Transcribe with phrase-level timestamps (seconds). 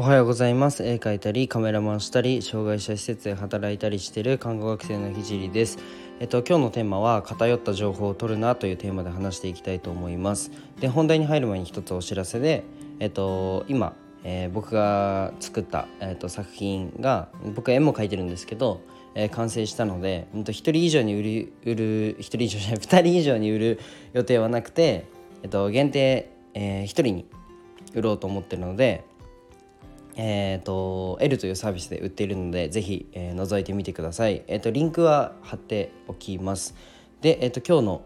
[0.00, 0.84] おはようございます。
[0.84, 5.76] 絵描いたりカメラマンしたり障害者施設で働いたりしている看護学生のひじりです。
[6.20, 10.52] えっと今日のテーマは偏った情報を取るなというテーマで話していきたいと思います。
[10.78, 12.62] で本題に入る前に一つお知らせで
[13.00, 17.26] えっと今、えー、僕が作った、えっと、作品が
[17.56, 18.80] 僕は絵も描いてるんですけど
[19.16, 23.80] え、完成したので、1人以上に売り売る1人以上じゃない2人以上に売る
[24.12, 25.08] 予定はなくて、
[25.42, 27.26] えっと、限定、えー、1人に
[27.94, 29.07] 売ろうと思ってるので、
[30.20, 36.74] えーと、L というサービスで売っているのでぜひ、えー、覗いてみてください、えーと、リンクは貼っておきます。
[37.20, 38.02] で、えーと、と今日の、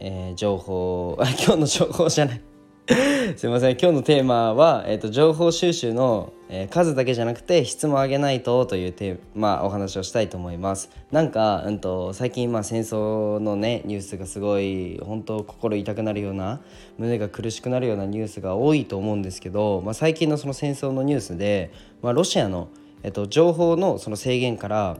[0.00, 2.55] えー、情報 今日の情報じゃない。
[3.36, 3.72] すいません。
[3.72, 10.88] 今日のテーマは、えーと、情報収集の、えー、数だけじゃなくて質も上げないとというテーマ、まあ、お話をしたいと思います。
[11.10, 16.60] なんか、うんと、最近、まあ、戦争のねニュースがすごい本当心痛くなるような
[16.96, 22.68] 胸が苦しくなるようなニュースが多いと思うんですけど、まあ、最近のその戦争のニュースで、まあ、ロシアの、
[23.02, 24.98] えーと、情報のその制限から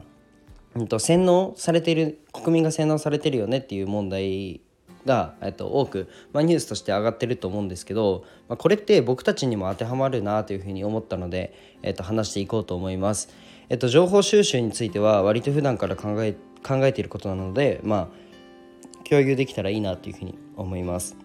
[0.74, 4.60] うんと洗脳されている国民が洗脳されてるよねっていう問題
[5.06, 13.30] が、えっと、多く、まあ、ニュースとして上がってると思うんですけど、まあ、これって僕たちにも当てはまるなというふうに思ったので、えっと、話していこうと思います。
[13.68, 21.16] えっと、情報収集については割と普段から考え考えていることなので、まあ、共有できたらいいなというふうに思います。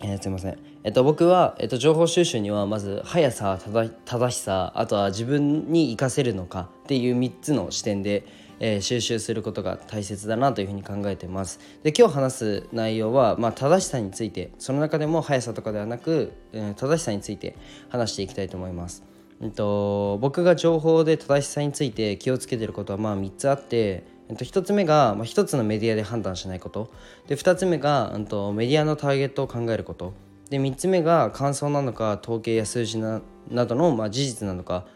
[0.00, 3.58] えー、すいません、えっと、僕は、えっと、情報収集にはまず速さ
[4.04, 8.26] 正しさあとは自分に活かせるのかっていう3つの視点で、
[8.60, 11.60] えー、収集することが大切だなというふうに考えてます。
[11.82, 17.56] で今日話す内容は、まあ、正しさについてその中でも速さとかではなく、えー、正しさについて
[17.88, 19.04] 話していきたいと思います、
[19.40, 26.90] えっと、僕が情報で正しさについて気をつけてることはまあ3つあってえっと、1つ目が、まあ、1つのメディアで判断しないこと。
[27.26, 30.14] で2つ目が、うんと、メディアのターゲットを考えること。
[30.48, 34.86] で3つ目が感想なのか統計や数字ななどの、まあ、事実なのか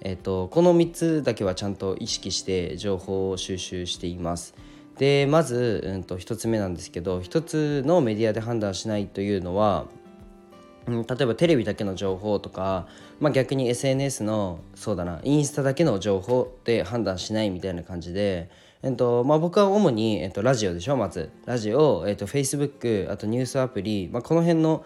[0.00, 4.54] えっと、この3つだけはちゃんと意識して情報を収集しています。
[4.98, 9.86] でまず、うんと、1つ目なんですけど1つのメディアで判断しないというのは、
[10.86, 12.86] うん、例えばテレビだけの情報とか、
[13.20, 18.50] まあ、逆に SNS のそうだなインスタだけの情報で判断しないみたいな感じで、
[18.82, 24.84] えっとまあ、僕は主に、えっと、ラジオでしょまずラジオ、えっと、Facebook あとニュースアプリ、まあ、この辺の、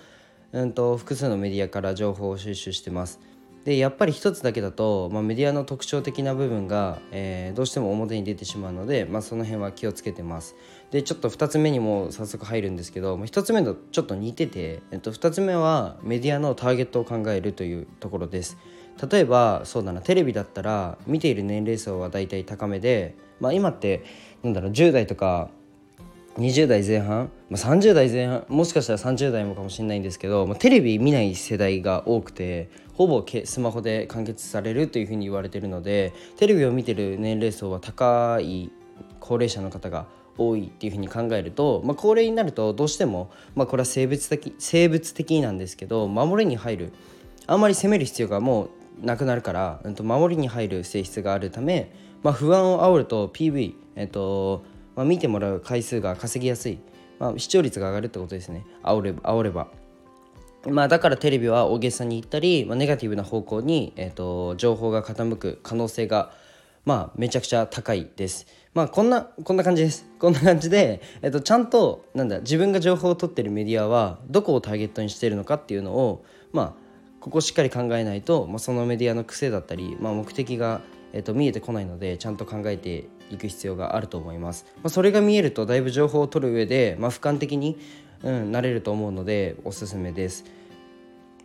[0.52, 3.20] うんと複数のメディアから情報を収集してます。
[3.64, 10.56] でやっぱり一つだけだと、まあ、メディアの特徴的な部分が、えー、どうしても表に出てしまうので、まあ、その辺は気をつけてます。
[10.90, 18.56] でちょっと2つ目にも早速入るんですけどま1つ目とちょっと似てて、えっと、2つ目はメディアのターゲットを考えるというところです。
[19.10, 24.04] 例えばそうだなテレビだったら見ている年齢層はだいたい高めで、まあ、今って
[24.42, 25.50] なんだろう10代とか
[26.36, 28.44] 20代前半、まあ、30代前半？
[28.48, 38.70] もしかしたら30代もかもしれないんですけど、まあ、テレビ見ない世代が多くてほぼスマホで完結されるというふうに言われてるのでテレビを見てる年齢層は高い
[39.18, 40.06] 高齢者の方が
[40.38, 46.92] 多いっていうふうに考えると、まあ、高齢になるとどうしても、まあ、これは生物的生物的なんですけど守りに入る
[47.46, 48.68] あんまり攻める必要がも
[49.02, 51.90] うなくなるから、うん、と守りに入る性質があるため、
[52.22, 54.64] まあ、不安を煽ると PV、えっと
[54.96, 56.78] まあ、見てもらう回数が稼ぎやすい、
[57.18, 59.68] まあ、視聴率が上がるってことですね煽れば煽れば。
[60.68, 66.32] まあ、だからテレビは大げさに言ったり、まあ、ネガティブな方向に、えーと、情報が傾く可能性が、
[66.84, 68.46] まあ、めちゃくちゃ高いです。
[68.74, 70.06] まあ、こんなこんな感じです。
[70.18, 76.74] こんな感じで、えーと、ちゃんとなんだ自分が情報を取ってるメディアはどこをターゲットにしているのかっていうのを、まあ、
[77.20, 80.82] ここしっかり考えないと、まあ、そのメディアの癖だったり、まあ、目的が、
[81.12, 84.66] えーと見えてこないのでちゃんと考えていく必要があると思います。
[84.76, 87.78] まあ、それが見えるとだいぶ情報を取る上で、まあ、俯瞰的に、
[88.22, 90.44] うん、なれると思うのでおすすめです。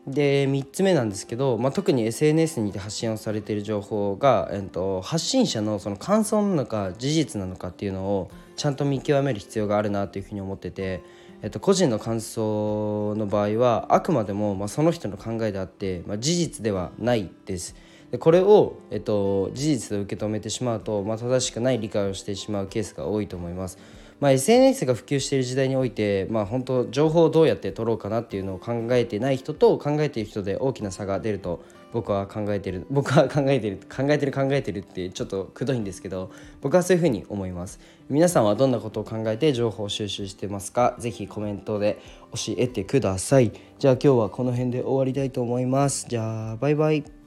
[0.07, 11.01] で3つ目なんですけど、まあ、特に SNS にて発信をされている情報が、えっと、発信者のその感想なのか事実なのかっていうのをちゃんと見極める必要があるなというふうに思ってて、
[11.41, 17.75] えっと、個人の感想の場合はあくまでも、まあ、その人の考えであって、まあ、事実ではないです。
[18.11, 23.77] でこれを、えっと、事実と受け止めてしまうと、まあ、正しくない理解をしてしまうケースが多いと思います。
[24.21, 36.31] まあ、SNS が普及している時代において、まあ、本当情報をどうやって取ろうかなっていうのを考えてない人と考えている人で大きな差が出ると僕は考えてる 僕は考えてる考えてる考えてるってちょっとくどいんですけど
[36.61, 37.79] 僕はそういうふうに思います。
[38.09, 40.95] 皆さんはどんなことを考えて情報を収集してますか？
[40.97, 41.97] ぜひコメントで
[42.33, 43.51] 教えてください。
[43.79, 46.05] じゃあ今日はこの辺で終わりたいと思います。
[46.07, 47.24] じゃあバイバイ。